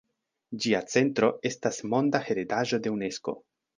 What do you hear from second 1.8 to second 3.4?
Monda heredaĵo de Unesko.